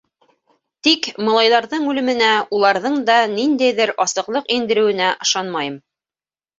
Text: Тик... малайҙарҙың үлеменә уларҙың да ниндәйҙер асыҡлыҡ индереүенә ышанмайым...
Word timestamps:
Тик... 0.87 1.09
малайҙарҙың 1.27 1.85
үлеменә 1.91 2.31
уларҙың 2.61 2.99
да 3.13 3.21
ниндәйҙер 3.37 3.97
асыҡлыҡ 4.09 4.53
индереүенә 4.61 5.15
ышанмайым... 5.29 5.83